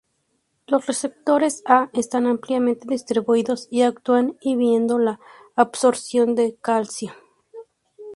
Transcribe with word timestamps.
Los 0.65 0.87
receptores 0.87 1.61
A 1.67 1.91
están 1.93 2.25
ampliamente 2.25 2.87
distribuidos 2.89 3.67
y 3.69 3.83
actúan 3.83 4.35
inhibiendo 4.41 4.97
la 4.97 5.19
absorción 5.55 6.33
de 6.33 6.55
calcio. 6.59 7.13